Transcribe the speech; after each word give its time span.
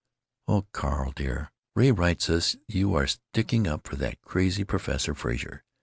Oh 0.47 0.65
Carl 0.71 1.11
dear 1.15 1.51
Ray 1.75 1.91
writes 1.91 2.27
us 2.27 2.55
you 2.67 2.95
are 2.95 3.05
sticking 3.05 3.67
up 3.67 3.87
for 3.87 3.97
that 3.97 4.19
crazy 4.23 4.63
Professor 4.63 5.13
Frazer. 5.13 5.63